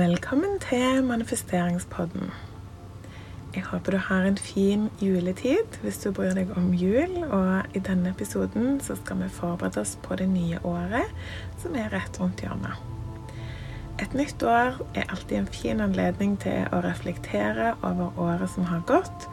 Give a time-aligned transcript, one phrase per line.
[0.00, 2.30] Velkommen til manifesteringspodden.
[3.54, 7.18] Jeg håper du har en fin juletid hvis du bryr deg om jul.
[7.26, 11.12] Og i denne episoden så skal vi forberede oss på det nye året,
[11.60, 12.80] som er rett rundt hjørnet.
[14.00, 18.80] Et nytt år er alltid en fin anledning til å reflektere over året som har
[18.88, 19.28] gått,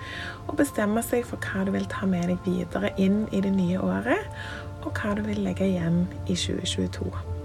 [0.49, 3.79] og bestemme seg for hva du vil ta med deg videre inn i det nye
[3.79, 4.35] året,
[4.83, 7.36] og hva du vil legge igjen i 2022.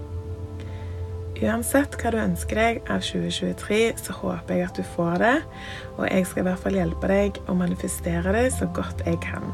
[1.41, 5.35] Uansett hva du ønsker deg av 2023, så håper jeg at du får det.
[5.97, 9.47] Og jeg skal i hvert fall hjelpe deg å manifestere det så godt jeg kan.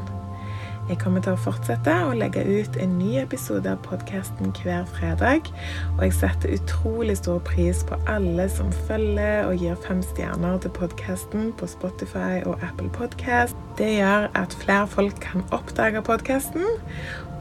[0.90, 5.46] Jeg kommer til å fortsette å legge ut en ny episode av podkasten hver fredag.
[5.92, 10.74] Og jeg setter utrolig stor pris på alle som følger og gir fem stjerner til
[10.74, 13.54] podkasten på Spotify og Apple Podcast.
[13.78, 16.66] Det gjør at flere folk kan oppdage podkasten.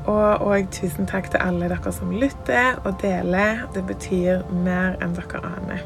[0.06, 3.66] Og, og tusen takk til alle dere som lytter og deler.
[3.76, 5.86] Det betyr mer enn dere aner.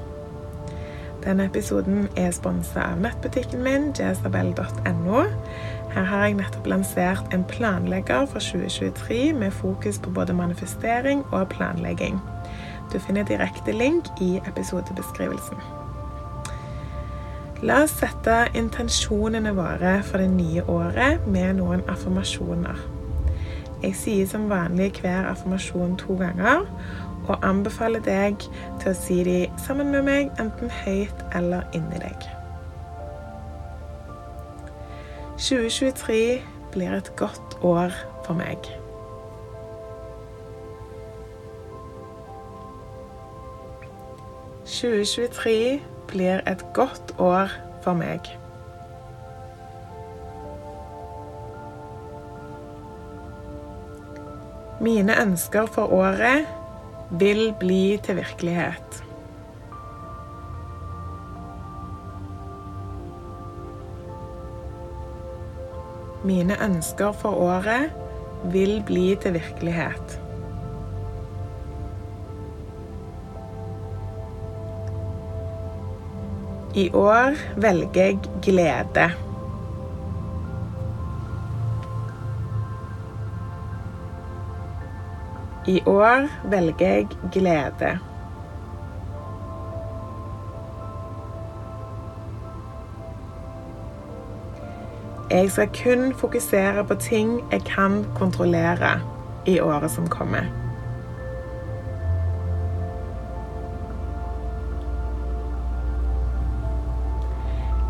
[1.23, 5.21] Denne episoden er sponsa av nettbutikken min, jazabel.no.
[5.93, 11.47] Her har jeg nettopp lansert en planlegger for 2023 med fokus på både manifestering og
[11.53, 12.19] planlegging.
[12.93, 15.63] Du finner direkte link i episodebeskrivelsen.
[17.63, 22.92] La oss sette intensjonene våre for det nye året med noen affirmasjoner.
[23.83, 26.63] Jeg sier som vanlig hver affirmasjon to ganger,
[27.27, 28.45] og anbefaler deg
[28.79, 32.29] til å si de sammen med meg, enten høyt eller inni deg.
[35.35, 36.39] 2023
[36.71, 37.91] blir et godt år
[38.23, 38.71] for meg.
[44.63, 47.51] «2023 blir et godt år
[47.83, 48.42] for meg.
[54.83, 56.43] Mine ønsker for året
[57.15, 58.97] vil bli til virkelighet.
[66.27, 67.95] Mine ønsker for året
[68.51, 70.19] vil bli til virkelighet.
[76.75, 79.11] I år velger jeg glede.
[85.67, 87.99] I år velger jeg glede.
[95.31, 98.99] Jeg skal kun fokusere på ting jeg kan kontrollere
[99.45, 100.43] i året som kommer.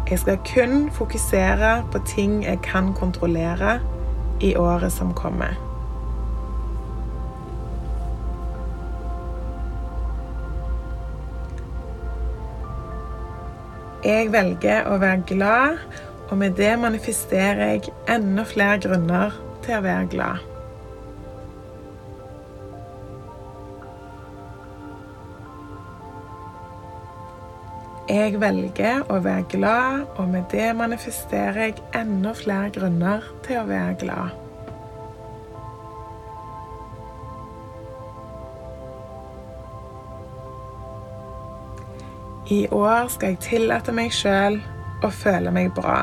[0.09, 3.79] Jeg skal kun fokusere på ting jeg kan kontrollere
[4.41, 5.72] i året som kommer.
[14.03, 15.77] Jeg velger å være glad,
[16.27, 20.41] og med det manifesterer jeg enda flere grunner til å være glad.
[28.11, 33.67] Jeg velger å være glad, og med det manifesterer jeg enda flere grunner til å
[33.71, 34.42] være glad.
[42.51, 44.57] I år skal jeg tillate meg sjøl
[45.03, 46.01] å føle meg bra.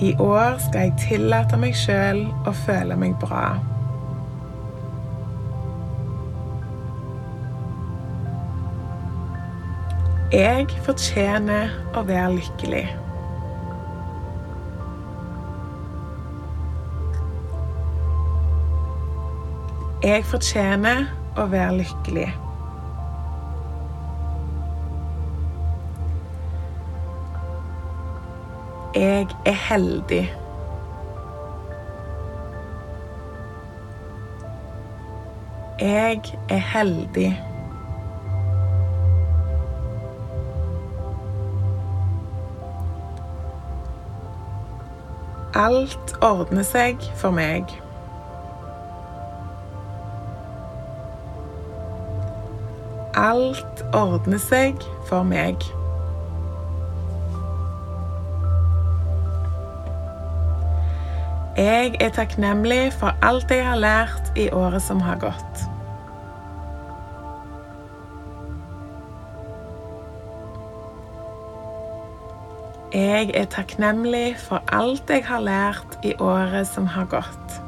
[0.00, 3.44] I år skal jeg tillate meg sjøl å føle meg bra.
[10.32, 12.86] Jeg fortjener å være lykkelig.
[20.02, 21.04] Jeg fortjener
[21.38, 22.24] å være lykkelig.
[28.96, 30.24] Jeg er heldig.
[35.80, 36.20] Jeg
[36.50, 37.30] er heldig.
[45.54, 47.81] Alt ordner seg for meg.
[53.22, 55.62] Alt ordner seg for meg.
[61.54, 65.66] Jeg er takknemlig for alt jeg har lært i året som har gått.
[72.92, 77.61] Jeg er takknemlig for alt jeg har lært i året som har gått.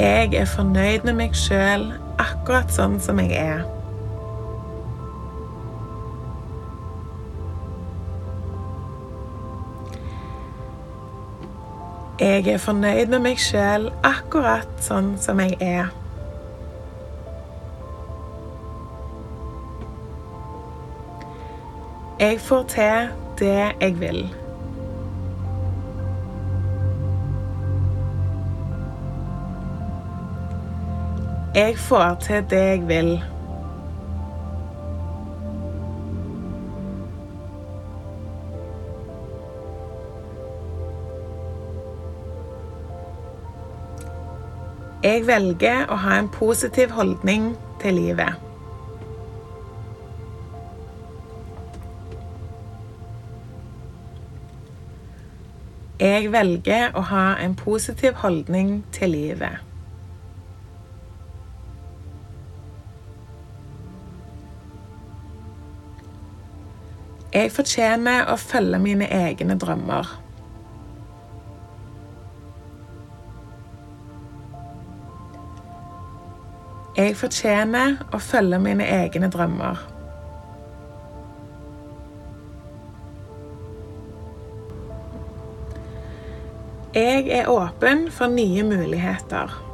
[0.00, 1.82] Jeg er fornøyd med meg sjøl
[2.16, 3.66] akkurat sånn som jeg er.
[12.16, 15.92] Jeg er fornøyd med meg sjøl akkurat sånn som jeg er.
[22.24, 24.24] Jeg får til det jeg vil.
[31.54, 33.08] Jeg får til det jeg vil.
[45.02, 48.38] Jeg velger å ha en positiv holdning til livet.
[56.00, 59.69] Jeg velger å ha en positiv holdning til livet.
[67.30, 70.08] Jeg fortjener å følge mine egne drømmer.
[76.96, 79.78] Jeg fortjener å følge mine egne drømmer.
[86.98, 89.69] Jeg er åpen for nye muligheter.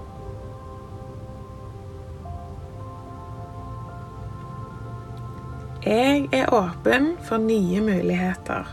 [6.33, 8.65] Jeg er åpen for nye muligheter.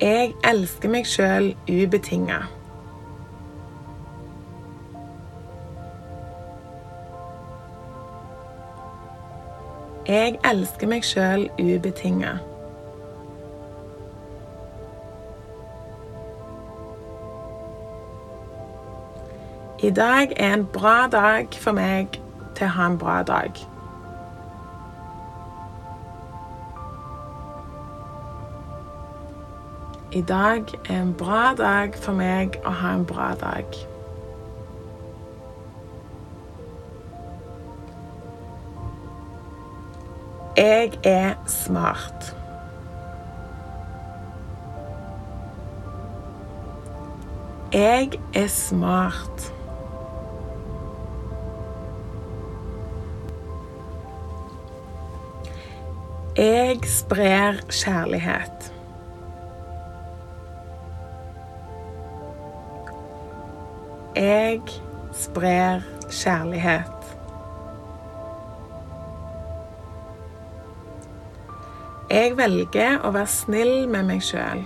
[0.00, 2.38] Jeg elsker meg sjøl ubetinga.
[10.06, 12.38] Jeg elsker meg sjøl ubetinga.
[19.82, 22.18] I dag er en bra dag for meg
[22.54, 23.56] til å ha en bra dag.
[30.12, 33.78] I dag er en bra dag for meg å ha en bra dag.
[40.58, 42.28] Jeg er smart.
[47.72, 49.48] Jeg er smart.
[56.36, 58.72] Jeg sprer kjærlighet.
[64.16, 64.60] Jeg
[65.12, 65.80] sprer
[66.10, 67.16] kjærlighet.
[72.10, 74.62] Jeg velger å være snill med meg sjøl.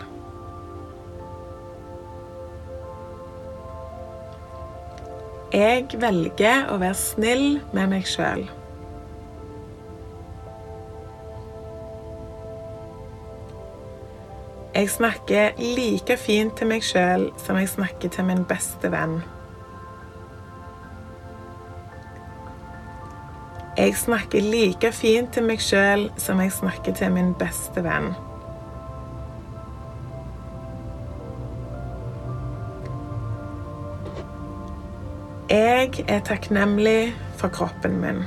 [5.55, 8.45] Jeg velger å være snill med meg sjøl.
[14.75, 19.21] Jeg snakker like fint til meg sjøl som jeg snakker til min beste venn.
[23.79, 28.17] Jeg snakker like fint til meg sjøl som jeg snakker til min beste venn.
[35.55, 38.25] Jeg er takknemlig for kroppen min.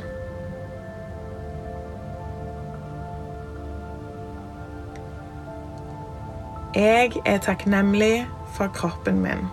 [6.75, 9.47] Jeg er takknemlig for kroppen min.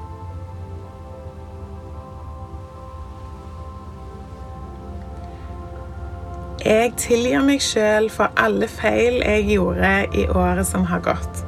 [6.64, 11.42] Jeg tilgir meg sjøl for alle feil jeg gjorde i året som har gått.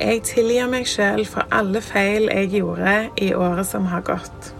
[0.00, 4.54] Jeg tilgir meg sjøl for alle feil jeg gjorde i året som har gått.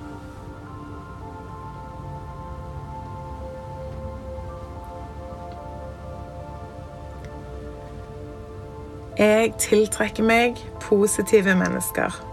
[9.19, 12.25] Jeg tiltrekker meg positive mennesker.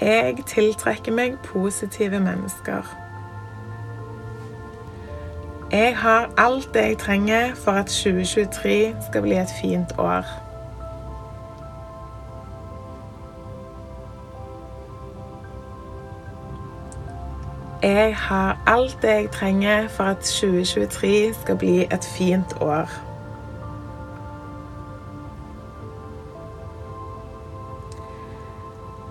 [0.00, 2.96] Jeg tiltrekker meg positive mennesker.
[5.72, 10.43] Jeg har alt det jeg trenger for at 2023 skal bli et fint år.
[17.84, 22.88] Jeg har alt det jeg trenger for at 2023 skal bli et fint år.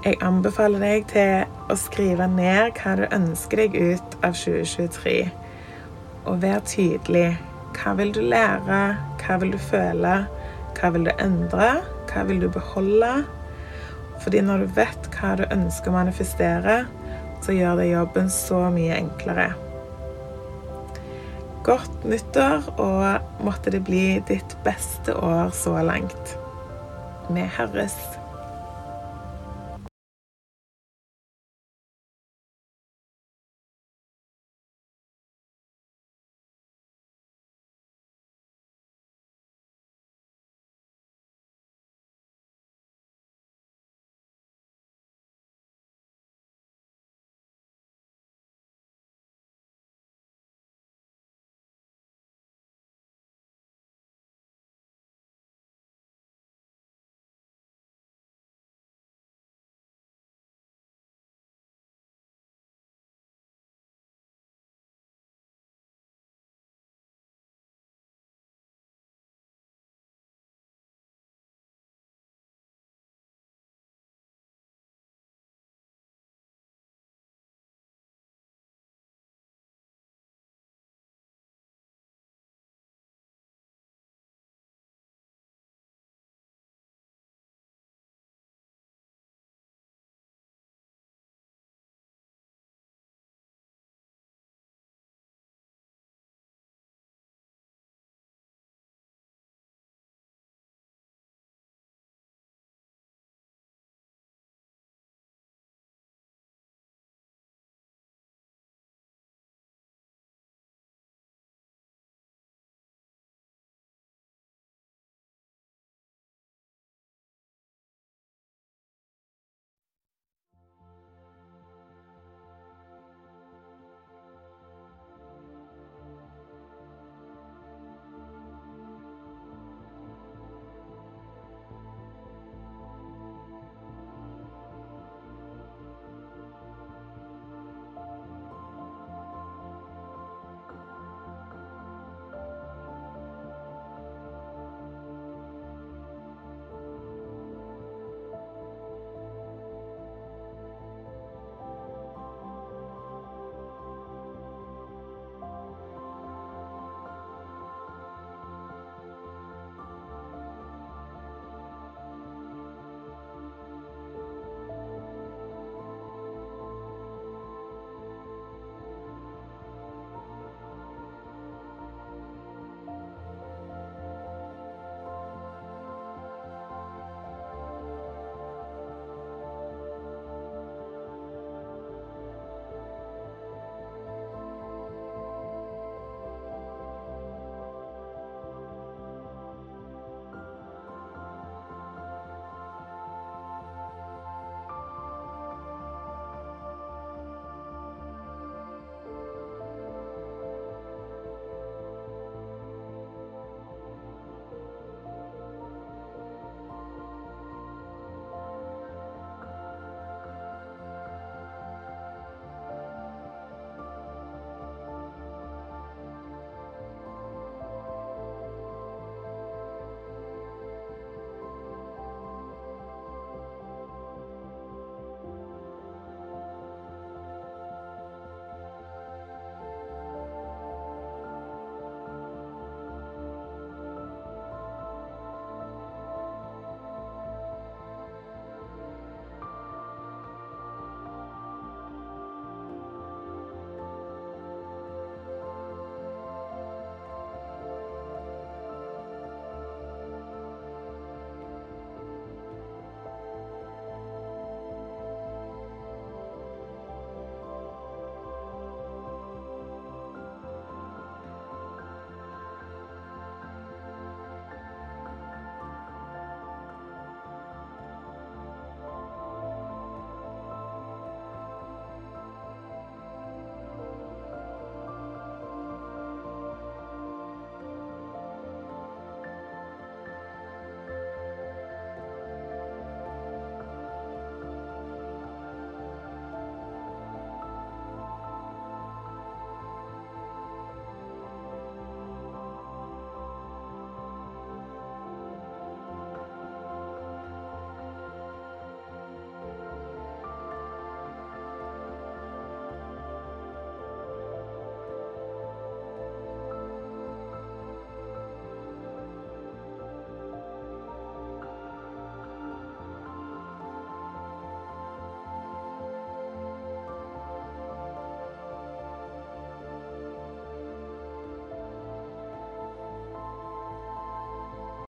[0.06, 5.14] Jeg anbefaler deg til å skrive ned hva du ønsker deg ut av 2023.
[6.26, 7.38] Og vær tydelig.
[7.78, 8.82] Hva vil du lære?
[9.22, 10.16] Hva vil du føle?
[10.80, 11.70] Hva vil du endre?
[12.10, 13.14] Hva vil du beholde?
[14.26, 16.82] Fordi når du vet hva du ønsker å manifestere,
[17.44, 19.52] så gjør det jobben så mye enklere.
[21.64, 26.36] Godt nyttår, og måtte det bli ditt beste år så langt.
[27.32, 27.96] Vi høres.